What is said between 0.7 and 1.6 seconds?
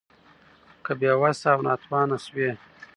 که بې وسه او